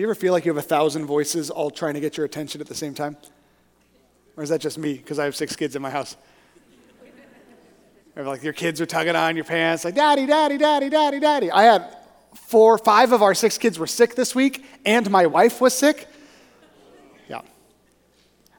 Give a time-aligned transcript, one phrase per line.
[0.00, 2.24] Do you ever feel like you have a thousand voices all trying to get your
[2.24, 3.18] attention at the same time?
[4.34, 6.16] Or is that just me because I have six kids in my house?
[8.16, 11.50] Like your kids are tugging on your pants, like, daddy, daddy, daddy, daddy, daddy.
[11.50, 11.98] I had
[12.34, 16.08] four, five of our six kids were sick this week, and my wife was sick.
[17.28, 17.42] Yeah.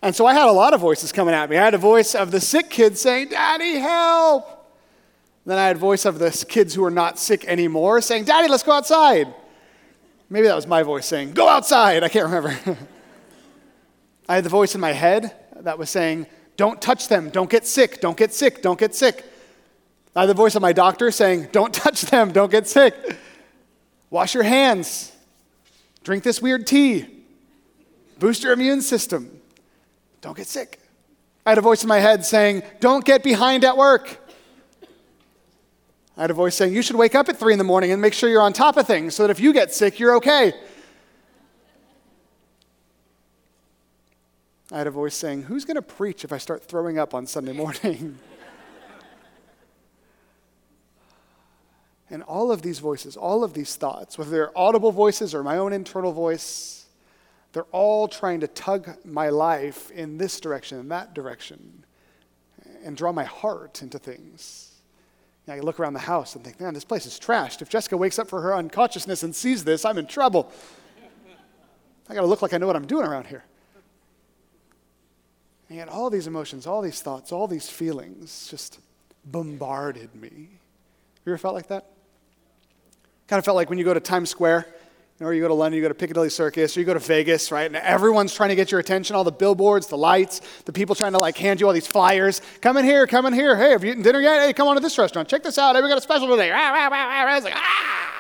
[0.04, 1.58] And so I had a lot of voices coming at me.
[1.58, 4.46] I had a voice of the sick kids saying, Daddy, help.
[5.48, 8.62] Then I had voice of the kids who are not sick anymore saying, Daddy, let's
[8.62, 9.34] go outside.
[10.32, 12.04] Maybe that was my voice saying, Go outside.
[12.04, 12.58] I can't remember.
[14.30, 17.30] I had the voice in my head that was saying, Don't touch them.
[17.30, 18.00] Don't get sick.
[18.00, 18.62] Don't get sick.
[18.62, 19.26] Don't get sick.
[20.16, 22.32] I had the voice of my doctor saying, Don't touch them.
[22.32, 22.96] Don't get sick.
[24.10, 25.12] Wash your hands.
[26.06, 27.08] Drink this weird tea.
[28.18, 29.38] Boost your immune system.
[30.22, 30.80] Don't get sick.
[31.46, 34.21] I had a voice in my head saying, Don't get behind at work.
[36.18, 38.02] I had a voice saying, You should wake up at three in the morning and
[38.02, 40.54] make sure you're on top of things so that if you get sick, you're okay.
[44.72, 47.28] I had a voice saying, Who's going to preach if I start throwing up on
[47.28, 48.18] Sunday morning?
[52.10, 55.58] and all of these voices, all of these thoughts, whether they're audible voices or my
[55.58, 56.86] own internal voice,
[57.54, 61.84] they're all trying to tug my life in this direction and that direction
[62.84, 64.71] and draw my heart into things.
[65.52, 67.62] I look around the house and think, man, this place is trashed.
[67.62, 70.52] If Jessica wakes up for her unconsciousness and sees this, I'm in trouble.
[72.10, 73.44] I got to look like I know what I'm doing around here.
[75.70, 78.80] And yet, all these emotions, all these thoughts, all these feelings just
[79.24, 80.50] bombarded me.
[81.26, 81.86] You ever felt like that?
[83.28, 84.68] Kind of felt like when you go to Times Square
[85.24, 87.52] or you go to London, you go to Piccadilly Circus, or you go to Vegas,
[87.52, 87.66] right?
[87.66, 91.14] And everyone's trying to get your attention, all the billboards, the lights, the people trying
[91.14, 92.42] to like hand you all these flyers.
[92.62, 93.56] Come in here, come in here.
[93.56, 94.42] Hey, have you eaten dinner yet?
[94.42, 95.28] Hey, come on to this restaurant.
[95.28, 95.76] Check this out.
[95.76, 96.52] Hey, we got a special today.
[96.54, 98.12] Ah!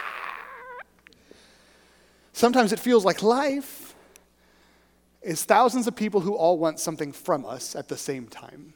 [2.34, 3.94] Sometimes it feels like life
[5.22, 8.74] is thousands of people who all want something from us at the same time.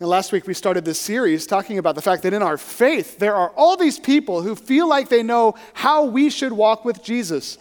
[0.00, 3.18] And last week we started this series talking about the fact that in our faith,
[3.18, 7.02] there are all these people who feel like they know how we should walk with
[7.02, 7.58] Jesus.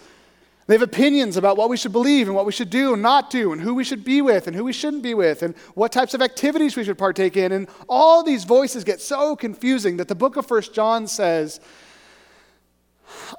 [0.68, 3.31] They have opinions about what we should believe and what we should do and not
[3.31, 5.92] do, and who we should be with and who we shouldn't be with, and what
[5.92, 7.53] types of activities we should partake in.
[7.53, 11.59] And all these voices get so confusing that the book of First John says,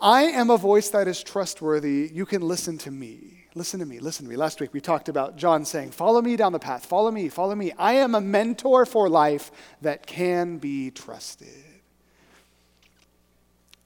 [0.00, 2.10] I am a voice that is trustworthy.
[2.12, 3.37] You can listen to me.
[3.58, 4.36] Listen to me, listen to me.
[4.36, 7.56] Last week we talked about John saying, Follow me down the path, follow me, follow
[7.56, 7.72] me.
[7.76, 9.50] I am a mentor for life
[9.82, 11.64] that can be trusted.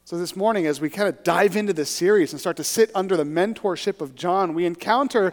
[0.04, 2.90] So, this morning, as we kind of dive into this series and start to sit
[2.94, 5.32] under the mentorship of John, we encounter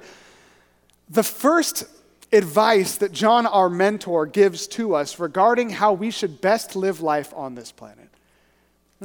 [1.10, 1.84] the first
[2.32, 7.34] advice that John, our mentor, gives to us regarding how we should best live life
[7.36, 8.09] on this planet.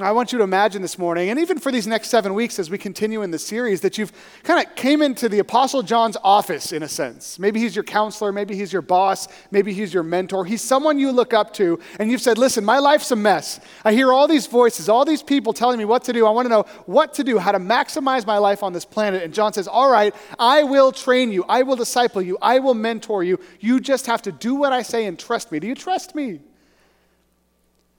[0.03, 2.69] I want you to imagine this morning, and even for these next seven weeks as
[2.69, 4.13] we continue in the series, that you've
[4.43, 7.39] kind of came into the Apostle John's office in a sense.
[7.39, 10.45] Maybe he's your counselor, maybe he's your boss, maybe he's your mentor.
[10.45, 13.61] He's someone you look up to, and you've said, Listen, my life's a mess.
[13.85, 16.27] I hear all these voices, all these people telling me what to do.
[16.27, 19.23] I want to know what to do, how to maximize my life on this planet.
[19.23, 22.75] And John says, All right, I will train you, I will disciple you, I will
[22.75, 23.39] mentor you.
[23.61, 25.61] You just have to do what I say and trust me.
[25.61, 26.41] Do you trust me?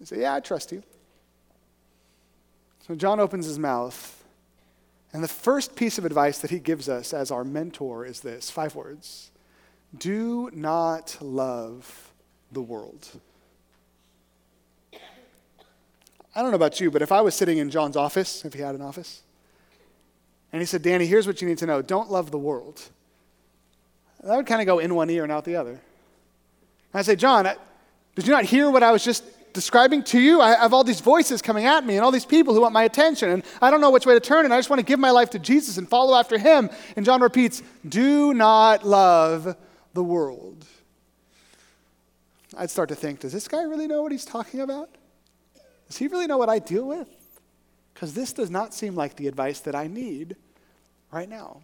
[0.02, 0.84] You say, Yeah, I trust you.
[2.88, 4.24] So John opens his mouth,
[5.12, 8.52] and the first piece of advice that he gives us as our mentor is this
[8.52, 9.32] five words
[9.98, 12.14] Do not love
[12.52, 13.08] the world.
[16.36, 18.60] I don't know about you, but if I was sitting in John's office, if he
[18.60, 19.24] had an office,
[20.52, 22.84] and he said, Danny, here's what you need to know don't love the world.
[24.24, 25.72] That would kind of go in one ear and out the other.
[25.72, 25.80] And
[26.94, 27.46] I say, John,
[28.16, 29.24] did you not hear what I was just
[29.56, 30.42] describing to you.
[30.42, 32.84] I have all these voices coming at me and all these people who want my
[32.84, 35.00] attention, and I don't know which way to turn, and I just want to give
[35.00, 36.70] my life to Jesus and follow after him.
[36.96, 39.56] And John repeats, Do not love
[39.94, 40.66] the world.
[42.56, 44.90] I'd start to think, Does this guy really know what he's talking about?
[45.88, 47.10] Does he really know what I deal with?
[47.94, 50.36] Because this does not seem like the advice that I need
[51.12, 51.62] right now.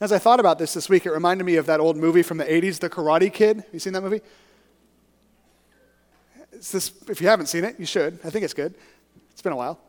[0.00, 2.38] As I thought about this this week, it reminded me of that old movie from
[2.38, 3.56] the 80s, The Karate Kid.
[3.58, 4.20] Have you seen that movie?
[6.70, 8.18] This, if you haven't seen it, you should.
[8.24, 8.74] I think it's good.
[9.32, 9.80] It's been a while.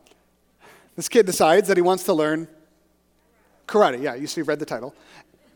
[0.95, 2.47] This kid decides that he wants to learn
[3.67, 4.01] karate.
[4.01, 4.95] Yeah, you see, read the title.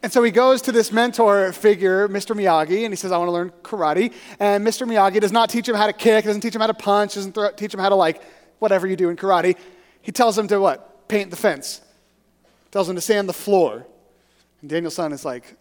[0.04, 2.36] And so he goes to this mentor figure, Mr.
[2.36, 4.14] Miyagi, and he says, I want to learn karate.
[4.40, 4.88] And Mr.
[4.88, 7.34] Miyagi does not teach him how to kick, doesn't teach him how to punch, doesn't
[7.34, 8.22] throw, teach him how to, like,
[8.60, 9.58] whatever you do in karate.
[10.02, 11.08] He tells him to what?
[11.08, 11.82] Paint the fence.
[12.72, 13.88] Tells him to sand the floor.
[14.62, 15.56] And Daniel-san is like,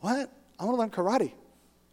[0.00, 0.30] What?
[0.58, 1.32] I want to learn karate.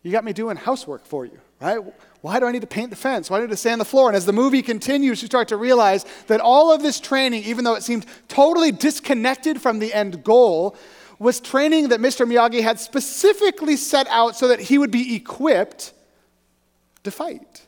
[0.04, 1.80] You got me doing housework for you right?
[2.22, 3.30] Why do I need to paint the fence?
[3.30, 4.08] Why do I need to sand the floor?
[4.08, 7.64] And as the movie continues, you start to realize that all of this training, even
[7.64, 10.76] though it seemed totally disconnected from the end goal,
[11.20, 12.28] was training that Mr.
[12.28, 15.94] Miyagi had specifically set out so that he would be equipped
[17.04, 17.64] to fight.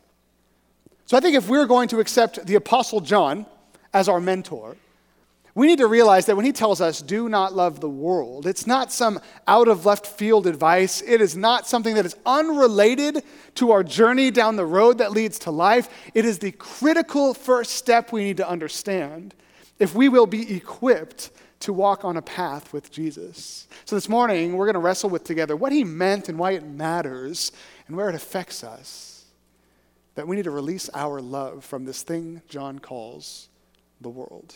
[1.05, 3.45] So I think if we're going to accept the Apostle John
[3.93, 4.75] as our mentor,
[5.55, 8.65] we need to realize that when he tells us, do not love the world, it's
[8.65, 11.01] not some out of left field advice.
[11.05, 13.23] It is not something that is unrelated
[13.55, 15.89] to our journey down the road that leads to life.
[16.15, 19.35] It is the critical first step we need to understand
[19.77, 21.29] if we will be equipped
[21.59, 23.67] to walk on a path with Jesus.
[23.85, 26.65] So this morning, we're going to wrestle with together what he meant and why it
[26.65, 27.51] matters
[27.87, 29.25] and where it affects us.
[30.15, 33.49] That we need to release our love from this thing John calls
[34.01, 34.55] the world.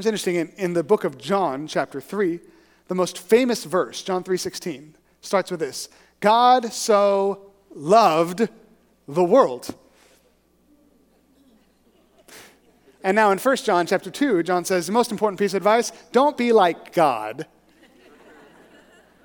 [0.00, 2.40] It's interesting in, in the book of John, chapter 3,
[2.88, 8.48] the most famous verse, John 3:16, starts with this: God so loved
[9.06, 9.74] the world.
[13.04, 15.92] And now in 1 John chapter 2, John says the most important piece of advice,
[16.12, 17.46] don't be like God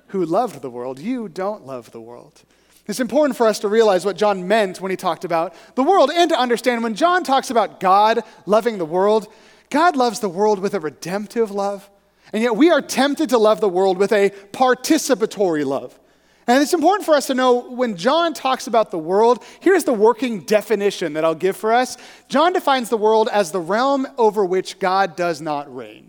[0.08, 0.98] who loved the world.
[0.98, 2.42] You don't love the world.
[2.86, 6.10] It's important for us to realize what John meant when he talked about the world
[6.14, 9.28] and to understand when John talks about God loving the world,
[9.70, 11.90] God loves the world with a redemptive love,
[12.32, 15.98] and yet we are tempted to love the world with a participatory love.
[16.48, 19.92] And it's important for us to know when John talks about the world, here's the
[19.92, 21.96] working definition that I'll give for us.
[22.28, 26.08] John defines the world as the realm over which God does not reign.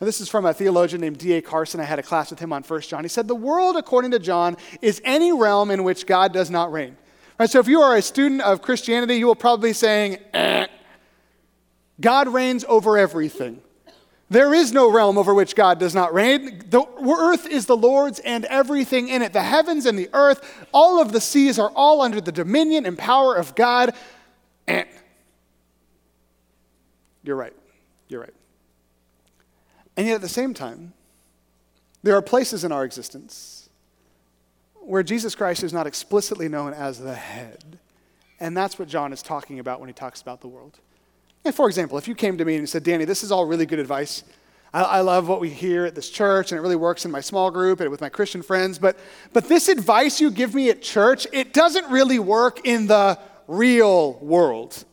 [0.00, 1.42] Now, this is from a theologian named D.A.
[1.42, 1.80] Carson.
[1.80, 3.02] I had a class with him on 1 John.
[3.02, 6.72] He said, The world, according to John, is any realm in which God does not
[6.72, 6.96] reign.
[7.38, 10.66] Right, so if you are a student of Christianity, you will probably be saying, eh,
[12.00, 13.60] God reigns over everything.
[14.30, 16.62] There is no realm over which God does not reign.
[16.70, 19.34] The earth is the Lord's and everything in it.
[19.34, 22.96] The heavens and the earth, all of the seas are all under the dominion and
[22.96, 23.94] power of God.
[24.66, 24.88] And
[27.22, 27.52] you're right.
[28.08, 28.34] You're right.
[29.98, 30.94] And yet at the same time,
[32.02, 33.68] there are places in our existence
[34.74, 37.78] where Jesus Christ is not explicitly known as the head.
[38.40, 40.78] And that's what John is talking about when he talks about the world.
[41.44, 43.66] And for example, if you came to me and said, Danny, this is all really
[43.66, 44.22] good advice.
[44.72, 47.20] I, I, love what we hear at this church, and it really works in my
[47.20, 48.78] small group and with my Christian friends.
[48.78, 48.96] But,
[49.32, 53.18] but this advice you give me at church, it doesn't really work in the
[53.48, 54.84] real world.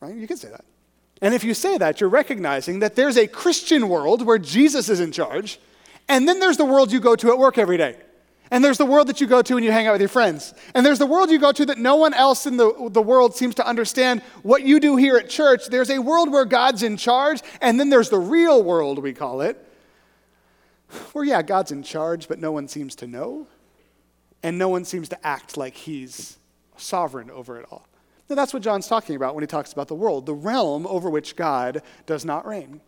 [0.00, 0.14] Right?
[0.14, 0.64] You can say that.
[1.22, 5.00] And if you say that, you're recognizing that there's a Christian world where Jesus is
[5.00, 5.58] in charge,
[6.08, 7.96] and then there's the world you go to at work every day.
[8.50, 10.54] And there's the world that you go to when you hang out with your friends.
[10.74, 13.36] And there's the world you go to that no one else in the, the world
[13.36, 15.66] seems to understand what you do here at church.
[15.66, 19.40] There's a world where God's in charge, and then there's the real world, we call
[19.40, 19.64] it,
[21.12, 23.46] where, yeah, God's in charge, but no one seems to know,
[24.42, 26.36] and no one seems to act like he's
[26.76, 27.86] sovereign over it all.
[28.28, 31.08] Now, that's what John's talking about when he talks about the world, the realm over
[31.08, 32.80] which God does not reign.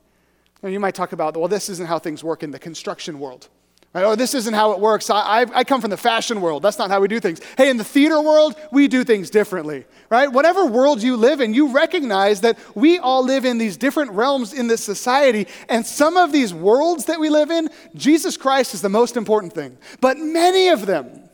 [0.63, 3.49] Now, you might talk about, well, this isn't how things work in the construction world.
[3.95, 4.05] Right?
[4.05, 5.11] Or this isn't how it works.
[5.11, 6.63] I, I, I, come from the fashion world.
[6.63, 7.43] That's not how we do things.
[7.59, 10.33] Hey, in the theater world, we do things differently, right?
[10.33, 14.55] Whatever world you live in, you recognize that we all live in these different realms
[14.55, 15.47] in this society.
[15.69, 19.53] And some of these worlds that we live in, Jesus Christ is the most important
[19.53, 19.77] thing.
[20.01, 21.29] But many of them,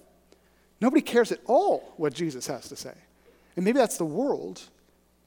[0.80, 2.94] nobody cares at all what Jesus has to say.
[3.54, 4.62] And maybe that's the world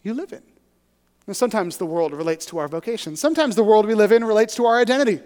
[0.04, 0.44] you live in.
[1.28, 3.16] And sometimes the world relates to our vocation.
[3.16, 5.22] Sometimes the world we live in relates to our identity.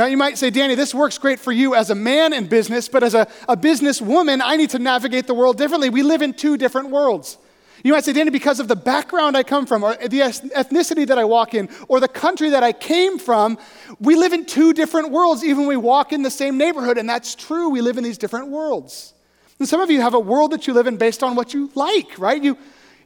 [0.00, 2.88] Now, you might say, Danny, this works great for you as a man in business,
[2.88, 5.90] but as a, a business woman, I need to navigate the world differently.
[5.90, 7.36] We live in two different worlds.
[7.84, 11.18] You might say, Danny, because of the background I come from, or the ethnicity that
[11.18, 13.58] I walk in, or the country that I came from,
[14.00, 16.96] we live in two different worlds, even when we walk in the same neighborhood.
[16.96, 17.68] And that's true.
[17.68, 19.12] We live in these different worlds.
[19.58, 21.70] And some of you have a world that you live in based on what you
[21.74, 22.42] like, right?
[22.42, 22.56] You,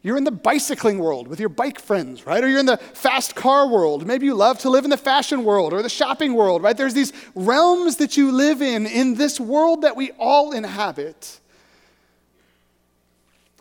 [0.04, 2.44] you're in the bicycling world with your bike friends, right?
[2.44, 4.06] Or you're in the fast car world.
[4.06, 6.76] Maybe you love to live in the fashion world or the shopping world, right?
[6.76, 11.40] There's these realms that you live in, in this world that we all inhabit.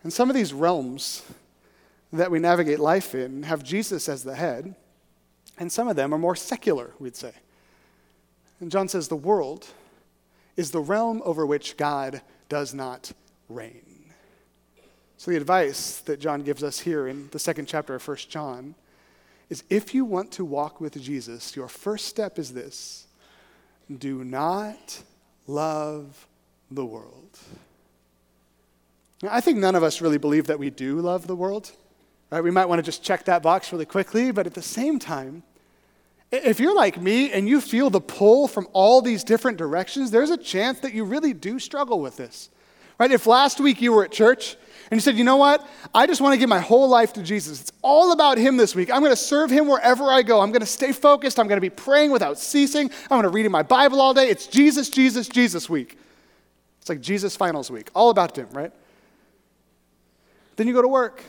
[0.03, 1.23] And some of these realms
[2.11, 4.75] that we navigate life in have Jesus as the head,
[5.57, 7.31] and some of them are more secular, we'd say.
[8.59, 9.67] And John says the world
[10.57, 13.13] is the realm over which God does not
[13.47, 13.82] reign.
[15.23, 18.75] So, the advice that John gives us here in the second chapter of 1 John
[19.49, 23.07] is if you want to walk with Jesus, your first step is this
[23.99, 25.01] do not
[25.47, 26.27] love
[26.69, 27.39] the world.
[29.21, 31.71] Now, I think none of us really believe that we do love the world.
[32.29, 32.43] Right?
[32.43, 35.43] We might want to just check that box really quickly, but at the same time,
[36.33, 40.31] if you're like me and you feel the pull from all these different directions, there's
[40.31, 42.49] a chance that you really do struggle with this.
[42.99, 43.11] Right?
[43.11, 44.57] If last week you were at church
[44.93, 45.67] and you said, you know what?
[45.91, 47.59] I just want to give my whole life to Jesus.
[47.59, 48.91] It's all about Him this week.
[48.91, 50.39] I'm going to serve Him wherever I go.
[50.39, 51.39] I'm going to stay focused.
[51.39, 52.91] I'm going to be praying without ceasing.
[53.09, 54.29] I'm going to read in my Bible all day.
[54.29, 55.97] It's Jesus, Jesus, Jesus week.
[56.79, 58.71] It's like Jesus finals week, all about Him, right?
[60.57, 61.23] Then you go to work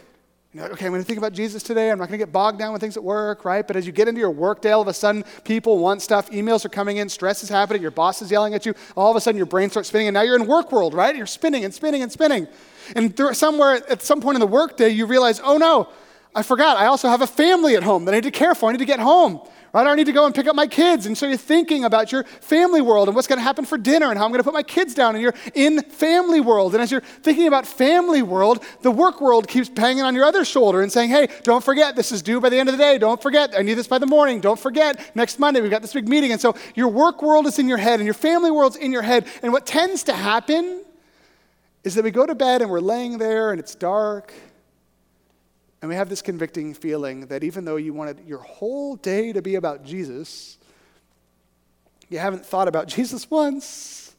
[0.54, 1.90] you know, okay, I'm going to think about Jesus today.
[1.90, 3.66] I'm not going to get bogged down with things at work, right?
[3.66, 6.30] But as you get into your workday, all of a sudden people want stuff.
[6.30, 8.72] Emails are coming in, stress is happening, your boss is yelling at you.
[8.96, 11.16] All of a sudden your brain starts spinning, and now you're in work world, right?
[11.16, 12.46] You're spinning and spinning and spinning.
[12.94, 15.88] And there, somewhere at some point in the workday, you realize, oh no,
[16.34, 16.76] I forgot.
[16.76, 18.68] I also have a family at home that I need to care for.
[18.68, 19.40] I need to get home.
[19.72, 19.88] Right?
[19.88, 21.04] I need to go and pick up my kids.
[21.06, 24.08] And so you're thinking about your family world and what's going to happen for dinner
[24.08, 25.16] and how I'm going to put my kids down.
[25.16, 26.74] And you're in family world.
[26.74, 30.44] And as you're thinking about family world, the work world keeps banging on your other
[30.44, 32.98] shoulder and saying, hey, don't forget, this is due by the end of the day.
[32.98, 34.40] Don't forget, I need this by the morning.
[34.40, 36.30] Don't forget, next Monday we've got this big meeting.
[36.30, 39.02] And so your work world is in your head and your family world's in your
[39.02, 39.26] head.
[39.42, 40.83] And what tends to happen
[41.84, 44.32] is that we go to bed and we're laying there and it's dark
[45.84, 49.42] and we have this convicting feeling that even though you wanted your whole day to
[49.42, 50.56] be about Jesus,
[52.08, 54.16] you haven't thought about Jesus once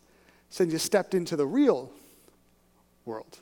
[0.52, 1.92] since you stepped into the real
[3.04, 3.40] world.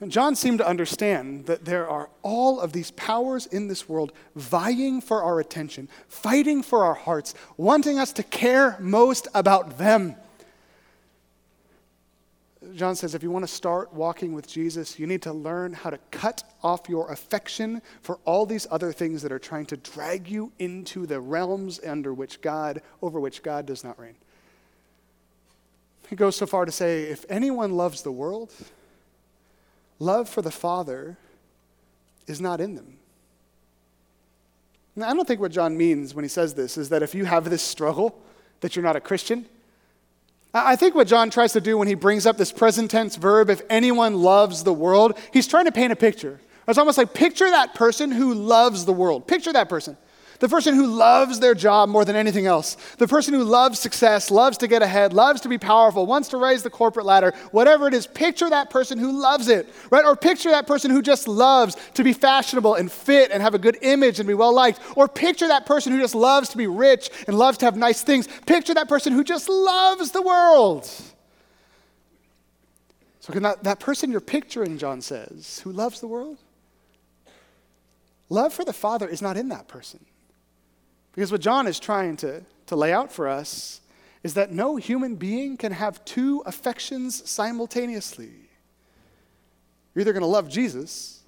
[0.00, 4.12] And John seemed to understand that there are all of these powers in this world
[4.34, 10.16] vying for our attention, fighting for our hearts, wanting us to care most about them.
[12.76, 15.88] John says if you want to start walking with Jesus, you need to learn how
[15.88, 20.28] to cut off your affection for all these other things that are trying to drag
[20.28, 24.14] you into the realms under which God, over which God does not reign.
[26.10, 28.52] He goes so far to say if anyone loves the world,
[29.98, 31.16] love for the Father
[32.26, 32.98] is not in them.
[34.94, 37.24] Now, I don't think what John means when he says this is that if you
[37.24, 38.20] have this struggle,
[38.60, 39.46] that you're not a Christian,
[40.64, 43.50] I think what John tries to do when he brings up this present tense verb,
[43.50, 46.40] if anyone loves the world, he's trying to paint a picture.
[46.66, 49.26] It's almost like picture that person who loves the world.
[49.26, 49.96] Picture that person.
[50.38, 52.76] The person who loves their job more than anything else.
[52.98, 56.36] The person who loves success, loves to get ahead, loves to be powerful, wants to
[56.36, 60.04] raise the corporate ladder, whatever it is, picture that person who loves it, right?
[60.04, 63.58] Or picture that person who just loves to be fashionable and fit and have a
[63.58, 64.80] good image and be well liked.
[64.96, 68.02] Or picture that person who just loves to be rich and loves to have nice
[68.02, 68.28] things.
[68.46, 70.90] Picture that person who just loves the world.
[73.20, 76.38] So, can that, that person you're picturing, John says, who loves the world,
[78.28, 80.04] love for the Father is not in that person.
[81.16, 83.80] Because what John is trying to, to lay out for us
[84.22, 88.30] is that no human being can have two affections simultaneously.
[89.94, 91.22] You're either going to love Jesus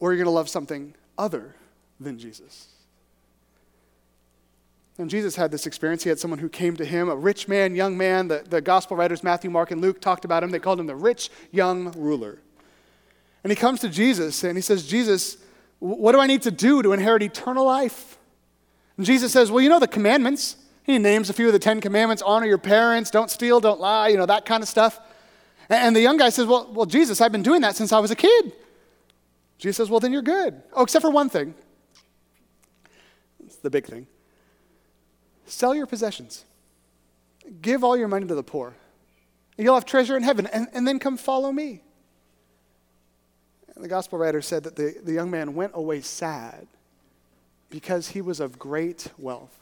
[0.00, 1.54] or you're going to love something other
[2.00, 2.68] than Jesus.
[4.98, 6.02] And Jesus had this experience.
[6.02, 8.28] He had someone who came to him, a rich man, young man.
[8.28, 10.50] The, the gospel writers, Matthew, Mark, and Luke, talked about him.
[10.50, 12.38] They called him the rich young ruler.
[13.44, 15.36] And he comes to Jesus and he says, Jesus,
[15.80, 18.18] what do I need to do to inherit eternal life?
[18.96, 20.56] And Jesus says, Well, you know the commandments.
[20.84, 24.08] He names a few of the Ten Commandments honor your parents, don't steal, don't lie,
[24.08, 24.98] you know, that kind of stuff.
[25.68, 28.10] And the young guy says, Well, well Jesus, I've been doing that since I was
[28.10, 28.52] a kid.
[29.58, 30.60] Jesus says, Well, then you're good.
[30.72, 31.54] Oh, except for one thing.
[33.44, 34.06] It's the big thing.
[35.46, 36.44] Sell your possessions,
[37.60, 38.74] give all your money to the poor.
[39.58, 41.82] You'll have treasure in heaven, and, and then come follow me.
[43.74, 46.66] And the gospel writer said that the, the young man went away sad
[47.72, 49.58] because he was of great wealth.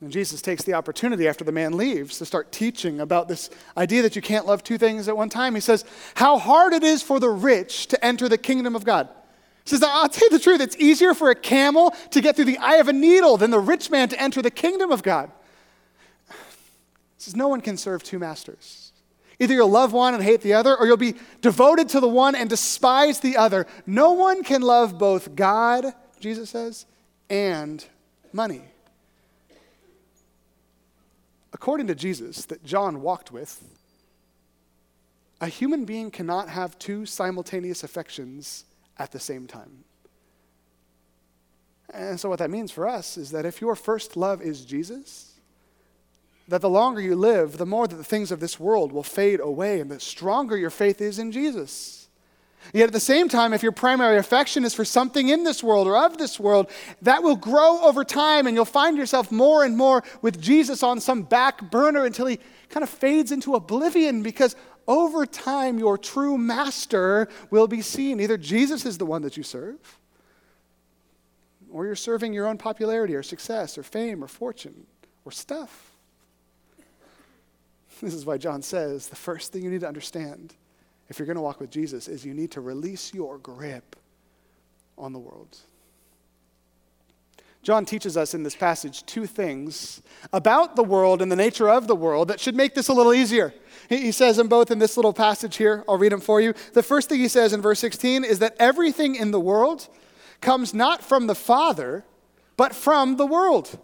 [0.00, 4.02] And Jesus takes the opportunity after the man leaves to start teaching about this idea
[4.02, 5.54] that you can't love two things at one time.
[5.54, 9.08] He says, How hard it is for the rich to enter the kingdom of God.
[9.64, 12.44] He says, I'll tell you the truth, it's easier for a camel to get through
[12.44, 15.30] the eye of a needle than the rich man to enter the kingdom of God.
[16.28, 16.34] He
[17.18, 18.92] says, No one can serve two masters.
[19.38, 22.34] Either you'll love one and hate the other, or you'll be devoted to the one
[22.34, 23.66] and despise the other.
[23.86, 26.86] No one can love both God Jesus says,
[27.28, 27.84] and
[28.32, 28.62] money.
[31.52, 33.62] According to Jesus, that John walked with,
[35.40, 38.64] a human being cannot have two simultaneous affections
[38.98, 39.84] at the same time.
[41.92, 45.34] And so, what that means for us is that if your first love is Jesus,
[46.48, 49.40] that the longer you live, the more that the things of this world will fade
[49.40, 52.05] away, and the stronger your faith is in Jesus.
[52.72, 55.86] Yet at the same time, if your primary affection is for something in this world
[55.86, 56.70] or of this world,
[57.02, 61.00] that will grow over time and you'll find yourself more and more with Jesus on
[61.00, 64.56] some back burner until he kind of fades into oblivion because
[64.88, 68.20] over time your true master will be seen.
[68.20, 69.98] Either Jesus is the one that you serve,
[71.70, 74.86] or you're serving your own popularity or success or fame or fortune
[75.24, 75.92] or stuff.
[78.02, 80.52] This is why John says the first thing you need to understand
[81.08, 83.96] if you're going to walk with Jesus is you need to release your grip
[84.98, 85.56] on the world.
[87.62, 90.00] John teaches us in this passage two things
[90.32, 93.12] about the world and the nature of the world that should make this a little
[93.12, 93.52] easier.
[93.88, 95.82] He says them both in this little passage here.
[95.88, 96.54] I'll read them for you.
[96.74, 99.88] The first thing he says in verse 16 is that everything in the world
[100.40, 102.04] comes not from the Father,
[102.56, 103.76] but from the world.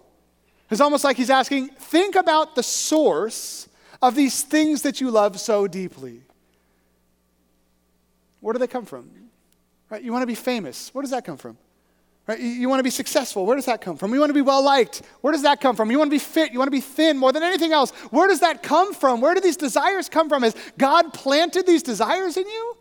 [0.70, 3.68] It's almost like he's asking, think about the source
[4.00, 6.22] of these things that you love so deeply.
[8.42, 9.08] Where do they come from?
[9.88, 10.02] Right?
[10.02, 10.92] You want to be famous.
[10.92, 11.56] Where does that come from?
[12.26, 12.38] Right?
[12.38, 13.46] You, want to be successful.
[13.46, 14.12] Where does that come from?
[14.12, 15.02] You want to be well liked.
[15.22, 15.90] Where does that come from?
[15.90, 16.52] You want to be fit.
[16.52, 17.90] You want to be thin more than anything else.
[18.10, 19.20] Where does that come from?
[19.20, 20.42] Where do these desires come from?
[20.42, 22.76] Has God planted these desires in you?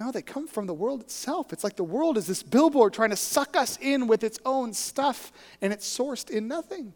[0.00, 1.52] No, they come from the world itself.
[1.52, 4.72] It's like the world is this billboard trying to suck us in with its own
[4.72, 6.92] stuff, and it's sourced in nothing.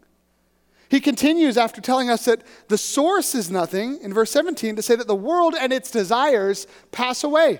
[0.89, 4.95] He continues after telling us that the source is nothing in verse 17 to say
[4.95, 7.59] that the world and its desires pass away.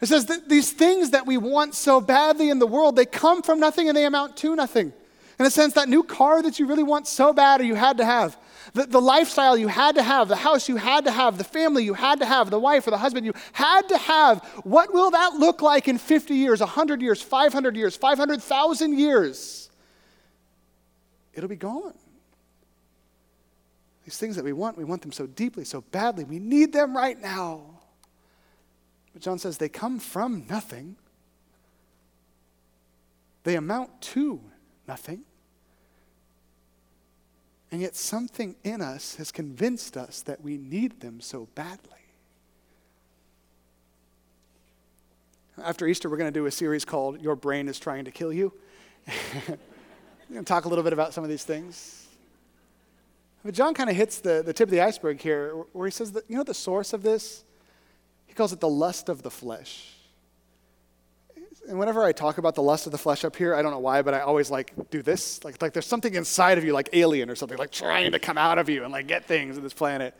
[0.00, 3.42] It says that these things that we want so badly in the world, they come
[3.42, 4.92] from nothing and they amount to nothing.
[5.38, 7.98] In a sense, that new car that you really want so bad or you had
[7.98, 8.36] to have,
[8.74, 11.84] the, the lifestyle you had to have, the house you had to have, the family
[11.84, 15.10] you had to have, the wife or the husband you had to have, what will
[15.12, 19.70] that look like in 50 years, 100 years, 500 years, 500,000 years?
[21.32, 21.94] It'll be gone.
[24.10, 26.24] These things that we want, we want them so deeply, so badly.
[26.24, 27.60] We need them right now.
[29.12, 30.96] But John says they come from nothing,
[33.44, 34.40] they amount to
[34.88, 35.22] nothing.
[37.70, 41.92] And yet, something in us has convinced us that we need them so badly.
[45.56, 48.32] After Easter, we're going to do a series called Your Brain is Trying to Kill
[48.32, 48.52] You.
[49.06, 49.56] we're
[50.32, 52.08] going to talk a little bit about some of these things.
[53.44, 56.12] But John kind of hits the, the tip of the iceberg here, where he says
[56.12, 57.44] that, you know, the source of this
[58.30, 59.88] he calls it the lust of the flesh.
[61.68, 63.80] And whenever I talk about the lust of the flesh up here, I don't know
[63.80, 65.42] why, but I always like do this.
[65.42, 68.38] Like, like there's something inside of you, like alien or something, like trying to come
[68.38, 70.14] out of you and like get things in this planet.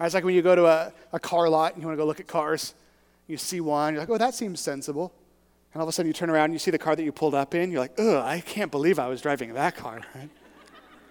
[0.00, 2.06] It's like when you go to a, a car lot and you want to go
[2.06, 2.72] look at cars,
[3.26, 5.12] you see one, you're like, oh, that seems sensible.
[5.74, 7.12] And all of a sudden you turn around and you see the car that you
[7.12, 10.30] pulled up in, you're like, ugh, I can't believe I was driving that car, right?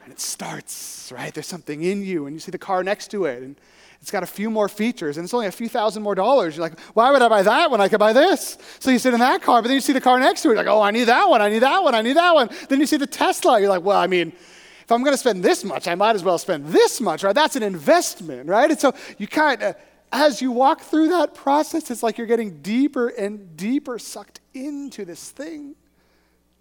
[0.07, 1.33] And it starts, right?
[1.33, 3.57] There's something in you, and you see the car next to it, and
[3.99, 6.55] it's got a few more features and it's only a few thousand more dollars.
[6.55, 8.57] You're like, why would I buy that when I could buy this?
[8.79, 10.51] So you sit in that car, but then you see the car next to it.
[10.51, 12.49] You're like, oh, I need that one, I need that one, I need that one.
[12.69, 13.59] Then you see the Tesla.
[13.59, 16.23] You're like, well, I mean, if I'm going to spend this much, I might as
[16.23, 17.35] well spend this much, right?
[17.35, 18.69] That's an investment, right?
[18.69, 19.75] And so you kind of,
[20.13, 25.03] as you walk through that process, it's like you're getting deeper and deeper sucked into
[25.03, 25.75] this thing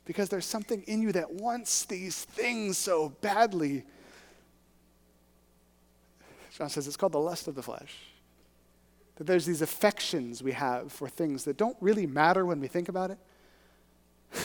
[0.06, 3.84] because there's something in you that wants these things so badly.
[6.56, 7.94] John says it's called the lust of the flesh.
[9.16, 12.88] That there's these affections we have for things that don't really matter when we think
[12.88, 13.18] about it.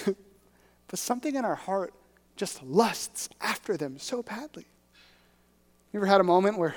[0.88, 1.94] but something in our heart
[2.36, 4.66] just lusts after them so badly.
[5.94, 6.76] You ever had a moment where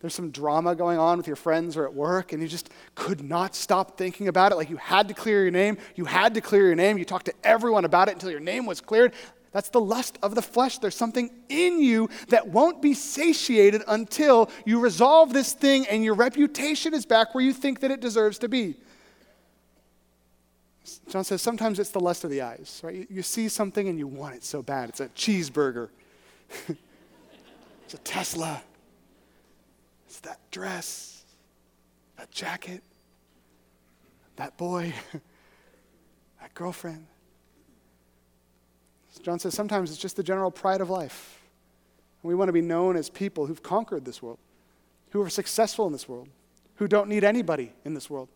[0.00, 3.22] there's some drama going on with your friends or at work and you just could
[3.22, 4.54] not stop thinking about it?
[4.54, 7.26] Like you had to clear your name, you had to clear your name, you talked
[7.26, 9.12] to everyone about it until your name was cleared.
[9.50, 10.78] That's the lust of the flesh.
[10.78, 16.14] There's something in you that won't be satiated until you resolve this thing and your
[16.14, 18.76] reputation is back where you think that it deserves to be.
[21.08, 22.94] John says sometimes it's the lust of the eyes, right?
[22.94, 24.90] You, you see something and you want it so bad.
[24.90, 25.88] It's a cheeseburger,
[27.84, 28.62] it's a Tesla,
[30.18, 31.22] it's that dress,
[32.16, 32.82] that jacket,
[34.34, 34.92] that boy,
[36.40, 37.06] that girlfriend.
[39.22, 41.40] John says sometimes it's just the general pride of life.
[42.22, 44.38] And we want to be known as people who've conquered this world,
[45.10, 46.28] who are successful in this world,
[46.76, 48.28] who don't need anybody in this world,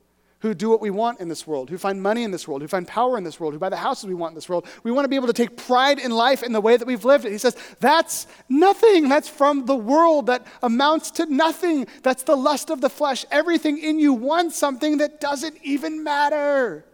[0.43, 2.69] who do what we want in this world, who find money in this world, who
[2.69, 4.67] find power in this world, who buy the houses we want in this world.
[4.83, 7.05] We want to be able to take pride in life in the way that we've
[7.05, 7.31] lived it.
[7.31, 9.09] He says, that's nothing.
[9.09, 10.27] That's from the world.
[10.27, 11.87] That amounts to nothing.
[12.03, 13.25] That's the lust of the flesh.
[13.31, 16.85] Everything in you wants something that doesn't even matter.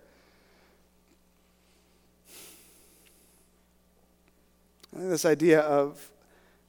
[4.93, 6.11] This idea of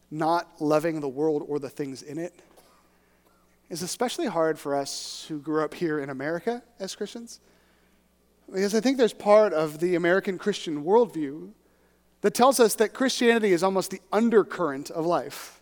[0.09, 2.33] not loving the world or the things in it
[3.69, 7.39] is especially hard for us who grew up here in America as Christians.
[8.51, 11.51] Because I think there's part of the American Christian worldview
[12.21, 15.61] that tells us that Christianity is almost the undercurrent of life.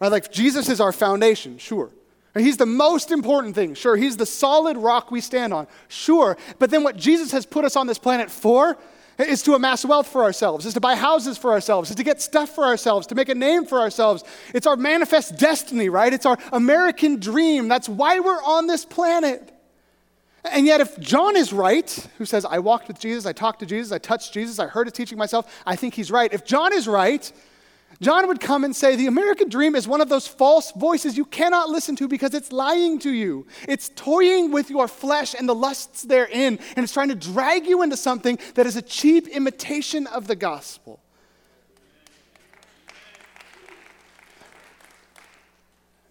[0.00, 0.10] Right?
[0.10, 1.90] Like Jesus is our foundation, sure.
[2.34, 3.74] He's the most important thing.
[3.74, 5.66] Sure, he's the solid rock we stand on.
[5.88, 6.36] Sure.
[6.58, 8.76] But then what Jesus has put us on this planet for
[9.18, 12.20] is to amass wealth for ourselves, is to buy houses for ourselves, is to get
[12.20, 14.24] stuff for ourselves, to make a name for ourselves.
[14.54, 16.12] It's our manifest destiny, right?
[16.12, 17.68] It's our American dream.
[17.68, 19.52] That's why we're on this planet.
[20.44, 23.66] And yet, if John is right, who says, I walked with Jesus, I talked to
[23.66, 26.32] Jesus, I touched Jesus, I heard his teaching myself, I think he's right.
[26.32, 27.32] If John is right,
[28.00, 31.24] John would come and say, The American dream is one of those false voices you
[31.24, 33.46] cannot listen to because it's lying to you.
[33.66, 37.82] It's toying with your flesh and the lusts therein, and it's trying to drag you
[37.82, 41.00] into something that is a cheap imitation of the gospel.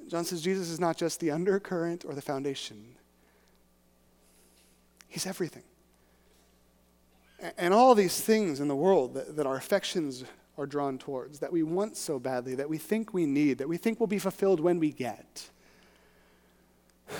[0.08, 2.96] John says Jesus is not just the undercurrent or the foundation,
[5.08, 5.64] he's everything.
[7.58, 10.24] And all these things in the world that, that our affections
[10.58, 13.78] are drawn towards, that we want so badly, that we think we need, that we
[13.78, 15.50] think will be fulfilled when we get.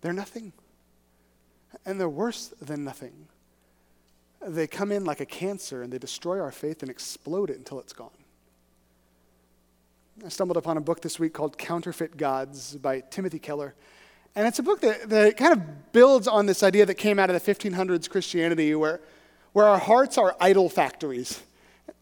[0.00, 0.52] They're nothing.
[1.84, 3.26] And they're worse than nothing.
[4.46, 7.78] They come in like a cancer and they destroy our faith and explode it until
[7.78, 8.10] it's gone.
[10.24, 13.74] I stumbled upon a book this week called Counterfeit Gods by Timothy Keller.
[14.34, 17.30] And it's a book that, that kind of builds on this idea that came out
[17.30, 19.00] of the 1500s Christianity, where,
[19.52, 21.42] where our hearts are idol factories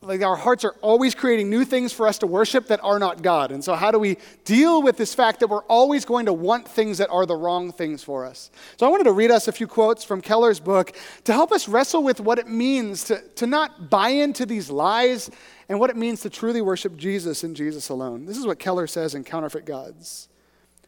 [0.01, 3.23] like our hearts are always creating new things for us to worship that are not
[3.23, 3.53] God.
[3.53, 6.67] And so, how do we deal with this fact that we're always going to want
[6.69, 8.51] things that are the wrong things for us?
[8.77, 11.69] So, I wanted to read us a few quotes from Keller's book to help us
[11.69, 15.31] wrestle with what it means to, to not buy into these lies
[15.69, 18.25] and what it means to truly worship Jesus and Jesus alone.
[18.25, 20.29] This is what Keller says in Counterfeit Gods.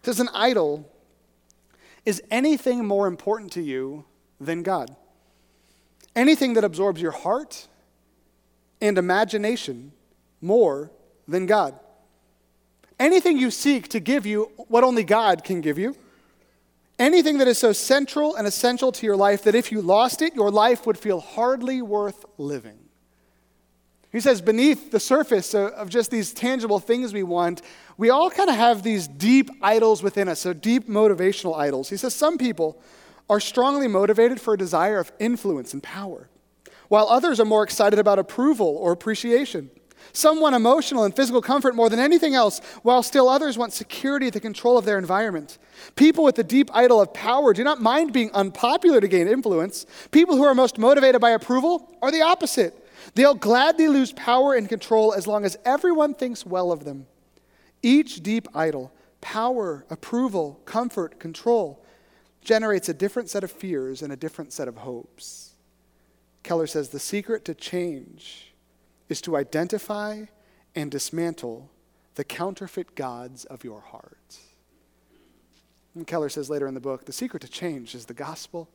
[0.02, 0.90] Says, An idol
[2.04, 4.04] is anything more important to you
[4.40, 4.96] than God.
[6.16, 7.68] Anything that absorbs your heart
[8.80, 9.92] and imagination
[10.40, 10.90] more
[11.28, 11.78] than God.
[12.98, 15.96] Anything you seek to give you what only God can give you,
[16.98, 20.34] anything that is so central and essential to your life that if you lost it,
[20.34, 22.78] your life would feel hardly worth living.
[24.12, 27.62] He says, beneath the surface of just these tangible things we want,
[27.96, 31.88] we all kind of have these deep idols within us, so deep motivational idols.
[31.88, 32.82] He says, some people
[33.28, 36.28] are strongly motivated for a desire of influence and power
[36.90, 39.70] while others are more excited about approval or appreciation.
[40.12, 44.26] Some want emotional and physical comfort more than anything else, while still others want security
[44.26, 45.58] at the control of their environment.
[45.94, 49.86] People with the deep idol of power do not mind being unpopular to gain influence.
[50.10, 52.74] People who are most motivated by approval are the opposite.
[53.14, 57.06] They'll gladly lose power and control as long as everyone thinks well of them.
[57.84, 61.84] Each deep idol, power, approval, comfort, control,
[62.42, 65.49] generates a different set of fears and a different set of hopes.
[66.42, 68.52] Keller says the secret to change
[69.08, 70.24] is to identify
[70.74, 71.70] and dismantle
[72.14, 74.38] the counterfeit gods of your heart.
[75.94, 78.68] And Keller says later in the book the secret to change is the gospel.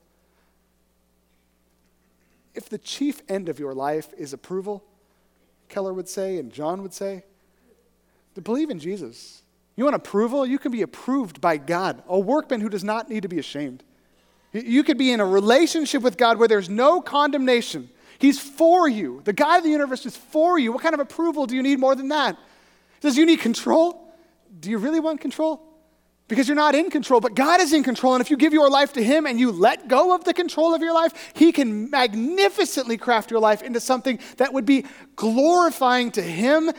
[2.54, 4.84] If the chief end of your life is approval,
[5.68, 7.24] Keller would say, and John would say,
[8.36, 9.42] to believe in Jesus.
[9.76, 10.46] You want approval?
[10.46, 13.84] You can be approved by God, a workman who does not need to be ashamed.
[14.64, 17.90] You could be in a relationship with God where there's no condemnation.
[18.20, 19.22] He's for you.
[19.26, 20.72] The God of the universe is for you.
[20.72, 22.38] What kind of approval do you need more than that?
[23.02, 24.14] Does you need control?
[24.60, 25.62] Do you really want control?
[26.28, 28.16] Because you're not in control, but God is in control.
[28.16, 30.74] And if you give your life to Him and you let go of the control
[30.74, 36.12] of your life, He can magnificently craft your life into something that would be glorifying
[36.12, 36.72] to Him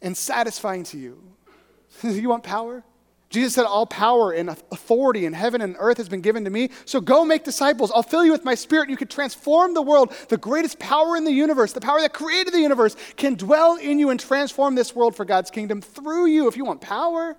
[0.00, 1.22] and satisfying to you.
[2.02, 2.84] you want power?
[3.32, 6.68] Jesus said, All power and authority in heaven and earth has been given to me.
[6.84, 7.90] So go make disciples.
[7.90, 8.90] I'll fill you with my spirit.
[8.90, 10.14] You can transform the world.
[10.28, 13.98] The greatest power in the universe, the power that created the universe, can dwell in
[13.98, 16.46] you and transform this world for God's kingdom through you.
[16.46, 17.34] If you want power,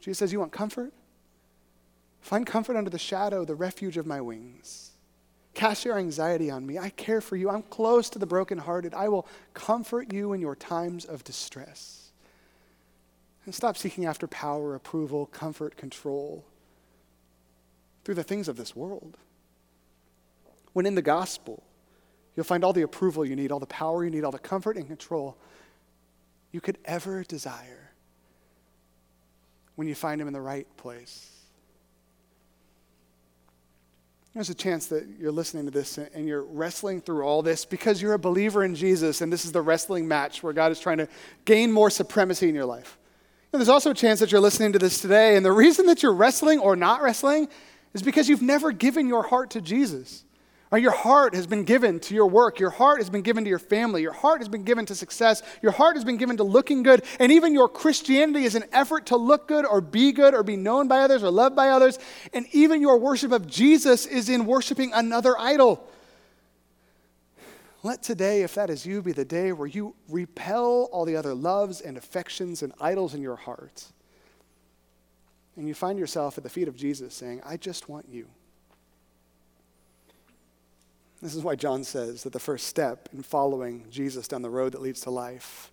[0.00, 0.92] Jesus says, You want comfort?
[2.20, 4.92] Find comfort under the shadow, the refuge of my wings.
[5.54, 6.78] Cast your anxiety on me.
[6.78, 7.50] I care for you.
[7.50, 8.94] I'm close to the brokenhearted.
[8.94, 12.01] I will comfort you in your times of distress.
[13.44, 16.44] And stop seeking after power, approval, comfort, control
[18.04, 19.16] through the things of this world.
[20.72, 21.62] When in the gospel,
[22.36, 24.76] you'll find all the approval you need, all the power you need, all the comfort
[24.76, 25.36] and control
[26.52, 27.92] you could ever desire
[29.74, 31.28] when you find Him in the right place.
[34.34, 38.00] There's a chance that you're listening to this and you're wrestling through all this because
[38.00, 40.98] you're a believer in Jesus and this is the wrestling match where God is trying
[40.98, 41.08] to
[41.44, 42.96] gain more supremacy in your life.
[43.52, 46.02] And there's also a chance that you're listening to this today, and the reason that
[46.02, 47.48] you're wrestling or not wrestling
[47.92, 50.24] is because you've never given your heart to Jesus.
[50.70, 52.58] Or your heart has been given to your work.
[52.58, 54.00] Your heart has been given to your family.
[54.00, 55.42] Your heart has been given to success.
[55.60, 57.04] Your heart has been given to looking good.
[57.20, 60.56] And even your Christianity is an effort to look good or be good or be
[60.56, 61.98] known by others or loved by others.
[62.32, 65.86] And even your worship of Jesus is in worshiping another idol.
[67.84, 71.34] Let today, if that is you, be the day where you repel all the other
[71.34, 73.86] loves and affections and idols in your heart.
[75.56, 78.28] And you find yourself at the feet of Jesus saying, I just want you.
[81.20, 84.72] This is why John says that the first step in following Jesus down the road
[84.72, 85.70] that leads to life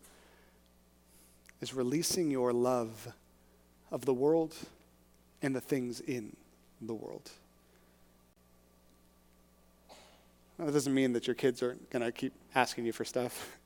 [1.61, 3.13] is releasing your love
[3.91, 4.55] of the world
[5.41, 6.35] and the things in
[6.81, 7.31] the world.
[10.65, 13.57] That doesn't mean that your kids aren't going to keep asking you for stuff.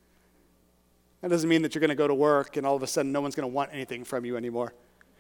[1.22, 3.12] That doesn't mean that you're going to go to work and all of a sudden
[3.12, 4.74] no one's going to want anything from you anymore.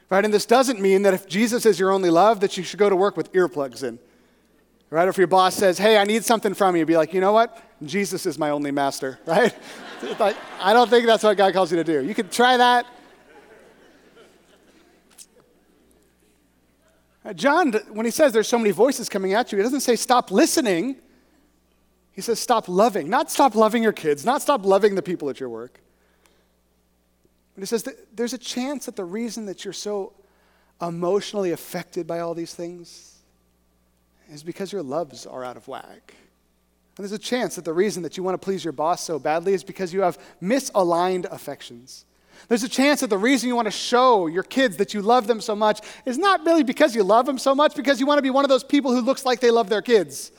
[0.09, 0.23] Right?
[0.23, 2.89] And this doesn't mean that if Jesus is your only love, that you should go
[2.89, 3.97] to work with earplugs in.
[4.89, 5.07] Right?
[5.07, 7.57] If your boss says, hey, I need something from you, be like, you know what?
[7.83, 9.55] Jesus is my only master, right?
[10.61, 12.03] I don't think that's what God calls you to do.
[12.05, 12.85] You could try that.
[17.35, 20.29] John, when he says there's so many voices coming at you, he doesn't say stop
[20.29, 20.97] listening.
[22.13, 23.09] He says stop loving.
[23.09, 25.79] Not stop loving your kids, not stop loving the people at your work.
[27.55, 30.13] But he says there's a chance that the reason that you're so
[30.81, 33.17] emotionally affected by all these things
[34.31, 36.15] is because your loves are out of whack.
[36.97, 39.17] And there's a chance that the reason that you want to please your boss so
[39.17, 42.05] badly is because you have misaligned affections.
[42.47, 45.27] There's a chance that the reason you want to show your kids that you love
[45.27, 48.17] them so much is not really because you love them so much, because you want
[48.19, 50.31] to be one of those people who looks like they love their kids.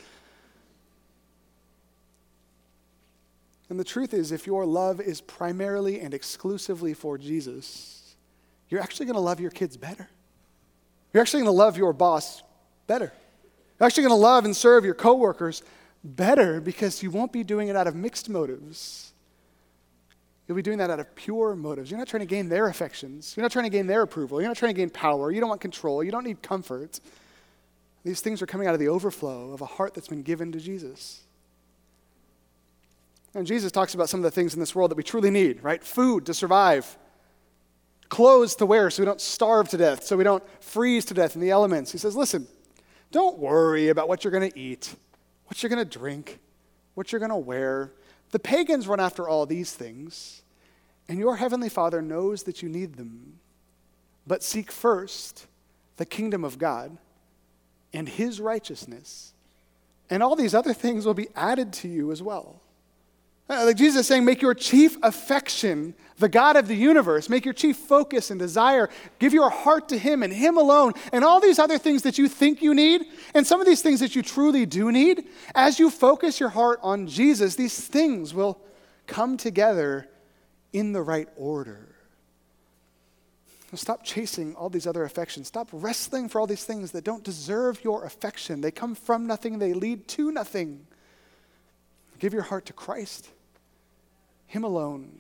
[3.71, 8.17] And the truth is, if your love is primarily and exclusively for Jesus,
[8.69, 10.09] you're actually going to love your kids better.
[11.13, 12.43] You're actually going to love your boss
[12.87, 13.13] better.
[13.79, 15.63] You're actually going to love and serve your coworkers
[16.03, 19.13] better because you won't be doing it out of mixed motives.
[20.47, 21.91] You'll be doing that out of pure motives.
[21.91, 23.35] You're not trying to gain their affections.
[23.35, 24.41] You're not trying to gain their approval.
[24.41, 25.31] You're not trying to gain power.
[25.31, 26.05] You don't want control.
[26.05, 27.01] You don't need comfort.
[28.05, 30.61] These things are coming out of the overflow of a heart that's been given to
[30.61, 31.23] Jesus.
[33.35, 35.63] And Jesus talks about some of the things in this world that we truly need,
[35.63, 35.83] right?
[35.83, 36.97] Food to survive,
[38.09, 41.35] clothes to wear so we don't starve to death, so we don't freeze to death
[41.35, 41.91] in the elements.
[41.91, 42.47] He says, listen,
[43.11, 44.95] don't worry about what you're going to eat,
[45.47, 46.39] what you're going to drink,
[46.95, 47.93] what you're going to wear.
[48.31, 50.43] The pagans run after all these things,
[51.09, 53.41] and your heavenly Father knows that you need them.
[54.27, 55.47] But seek first
[55.97, 56.97] the kingdom of God
[57.93, 59.33] and his righteousness,
[60.09, 62.61] and all these other things will be added to you as well.
[63.49, 67.29] Uh, like Jesus is saying, make your chief affection the God of the universe.
[67.29, 68.89] Make your chief focus and desire.
[69.19, 70.93] Give your heart to Him and Him alone.
[71.13, 73.05] And all these other things that you think you need,
[73.35, 76.79] and some of these things that you truly do need, as you focus your heart
[76.83, 78.61] on Jesus, these things will
[79.07, 80.09] come together
[80.73, 81.89] in the right order.
[83.75, 85.49] stop chasing all these other affections.
[85.49, 88.61] Stop wrestling for all these things that don't deserve your affection.
[88.61, 90.87] They come from nothing, they lead to nothing.
[92.21, 93.29] Give your heart to Christ,
[94.55, 95.19] Him alone,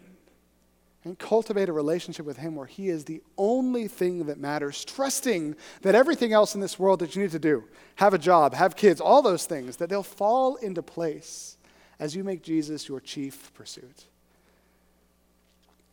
[1.03, 5.57] and cultivate a relationship with Him where He is the only thing that matters, trusting
[5.83, 7.65] that everything else in this world that you need to do,
[7.97, 11.59] have a job, have kids, all those things, that they'll fall into place
[11.99, 14.07] as you make Jesus your chief pursuit.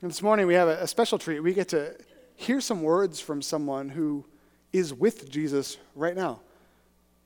[0.04, 1.40] And this morning we have a, a special treat.
[1.40, 1.96] We get to
[2.36, 4.24] hear some words from someone who
[4.72, 6.42] is with Jesus right now.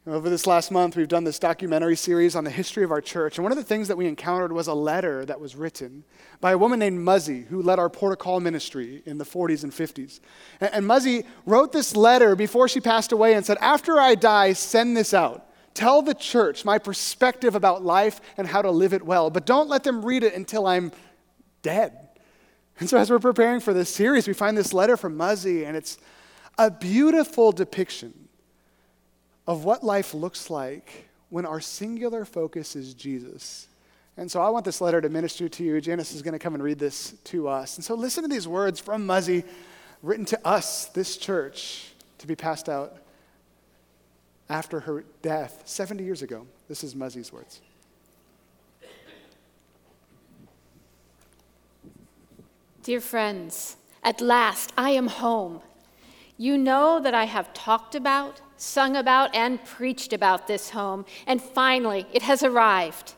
[0.08, 3.38] Over this last month, we've done this documentary series on the history of our church.
[3.38, 6.04] And one of the things that we encountered was a letter that was written
[6.40, 9.74] by a woman named Muzzy, who led our Port Call ministry in the 40s and
[9.74, 10.20] 50s.
[10.62, 14.54] And, and Muzzy wrote this letter before she passed away and said, After I die,
[14.54, 15.50] send this out.
[15.74, 19.70] Tell the church my perspective about life and how to live it well, but don't
[19.70, 20.92] let them read it until I'm
[21.64, 22.10] dead.
[22.80, 25.76] And so, as we're preparing for this series, we find this letter from Muzzy, and
[25.76, 25.98] it's
[26.60, 28.25] a beautiful depiction
[29.48, 33.68] of what life looks like when our singular focus is Jesus.
[34.18, 35.82] And so I want this letter to minister to you.
[35.82, 37.76] Janice is going to come and read this to us.
[37.76, 39.44] And so listen to these words from Muzzy,
[40.02, 42.98] written to us, this church, to be passed out
[44.50, 46.48] after her death 70 years ago.
[46.70, 47.62] This is Muzzy's words.
[52.84, 55.62] Dear friends, at last I am home.
[56.38, 61.42] You know that I have talked about sung about, and preached about this home, and
[61.42, 63.14] finally it has arrived.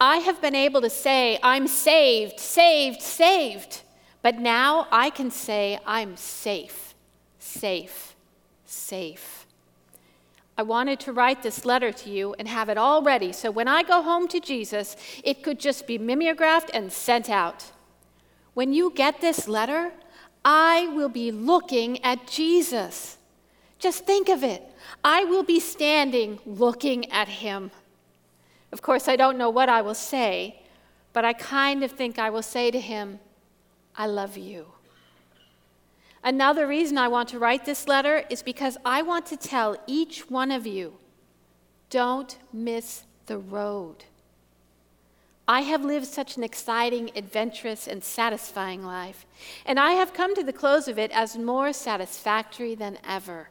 [0.00, 3.82] I have been able to say, I'm saved, saved, saved.
[4.22, 6.94] But now I can say, I'm safe,
[7.38, 8.16] safe,
[8.64, 9.46] safe.
[10.56, 13.68] I wanted to write this letter to you and have it all ready so when
[13.68, 17.70] I go home to Jesus, it could just be mimeographed and sent out.
[18.54, 19.92] When you get this letter,
[20.44, 23.18] I will be looking at Jesus.
[23.78, 24.67] Just think of it.
[25.04, 27.70] I will be standing looking at him.
[28.72, 30.60] Of course, I don't know what I will say,
[31.12, 33.20] but I kind of think I will say to him,
[33.96, 34.66] I love you.
[36.22, 40.28] Another reason I want to write this letter is because I want to tell each
[40.30, 40.94] one of you
[41.90, 44.04] don't miss the road.
[45.46, 49.24] I have lived such an exciting, adventurous, and satisfying life,
[49.64, 53.48] and I have come to the close of it as more satisfactory than ever.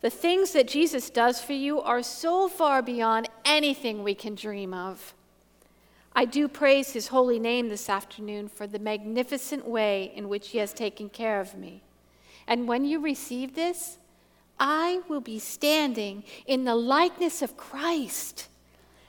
[0.00, 4.74] The things that Jesus does for you are so far beyond anything we can dream
[4.74, 5.14] of.
[6.14, 10.58] I do praise his holy name this afternoon for the magnificent way in which he
[10.58, 11.82] has taken care of me.
[12.46, 13.98] And when you receive this,
[14.58, 18.48] I will be standing in the likeness of Christ.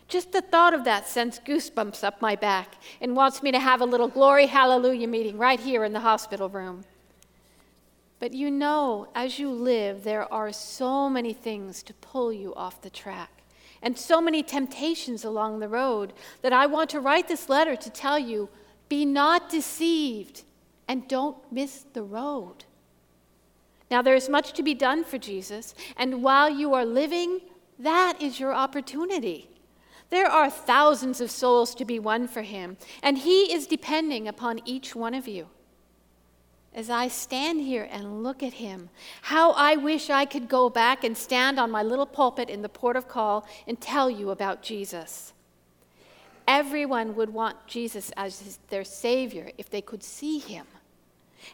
[0.08, 3.82] Just the thought of that sends goosebumps up my back and wants me to have
[3.82, 6.84] a little glory hallelujah meeting right here in the hospital room.
[8.20, 12.82] But you know, as you live, there are so many things to pull you off
[12.82, 13.44] the track
[13.82, 17.90] and so many temptations along the road that I want to write this letter to
[17.90, 18.50] tell you
[18.90, 20.44] be not deceived
[20.88, 22.66] and don't miss the road.
[23.92, 27.42] Now, there is much to be done for Jesus, and while you are living,
[27.80, 29.50] that is your opportunity.
[30.10, 34.62] There are thousands of souls to be won for him, and he is depending upon
[34.66, 35.48] each one of you.
[36.74, 38.90] As I stand here and look at him,
[39.24, 42.70] how I wish I could go back and stand on my little pulpit in the
[42.70, 45.34] port of call and tell you about Jesus.
[46.48, 50.66] Everyone would want Jesus as his, their Savior if they could see him.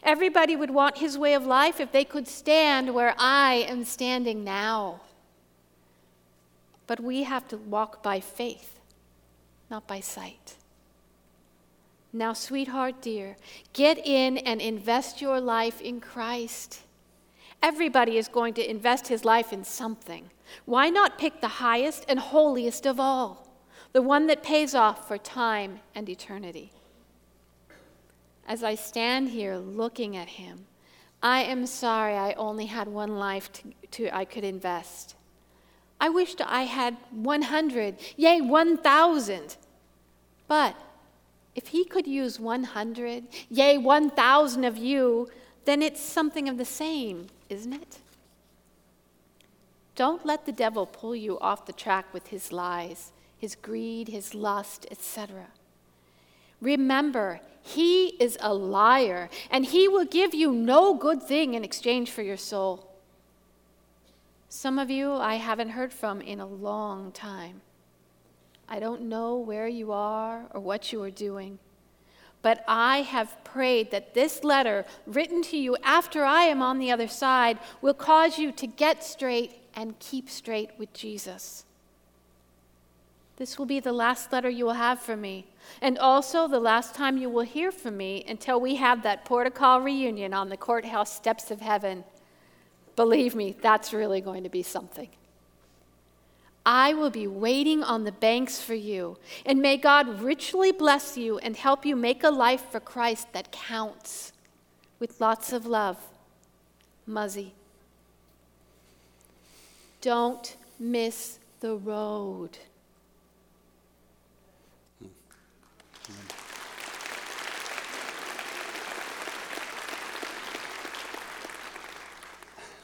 [0.02, 4.44] Everybody would want his way of life if they could stand where I am standing
[4.44, 5.00] now.
[6.86, 8.78] But we have to walk by faith,
[9.70, 10.56] not by sight.
[12.16, 13.36] Now, sweetheart dear,
[13.72, 16.82] get in and invest your life in Christ.
[17.60, 20.30] Everybody is going to invest his life in something.
[20.64, 23.48] Why not pick the highest and holiest of all,
[23.92, 26.70] the one that pays off for time and eternity?
[28.46, 30.66] As I stand here looking at him,
[31.20, 35.16] I am sorry I only had one life to, to I could invest.
[36.00, 39.56] I wished I had 100, yea, 1,000.
[40.46, 40.76] But
[41.54, 45.28] if he could use 100, yea, 1,000 of you,
[45.64, 47.98] then it's something of the same, isn't it?
[49.94, 54.34] Don't let the devil pull you off the track with his lies, his greed, his
[54.34, 55.46] lust, etc.
[56.60, 62.10] Remember, he is a liar, and he will give you no good thing in exchange
[62.10, 62.90] for your soul.
[64.48, 67.60] Some of you I haven't heard from in a long time.
[68.68, 71.58] I don't know where you are or what you are doing,
[72.42, 76.90] but I have prayed that this letter, written to you after I am on the
[76.90, 81.64] other side, will cause you to get straight and keep straight with Jesus.
[83.36, 85.46] This will be the last letter you will have from me,
[85.82, 89.46] and also the last time you will hear from me until we have that port
[89.46, 92.04] of call reunion on the courthouse steps of heaven.
[92.94, 95.08] Believe me, that's really going to be something.
[96.66, 101.38] I will be waiting on the banks for you, and may God richly bless you
[101.38, 104.32] and help you make a life for Christ that counts.
[104.98, 105.98] With lots of love,
[107.06, 107.52] Muzzy.
[110.00, 112.58] Don't miss the road.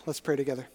[0.07, 0.67] Let's pray together.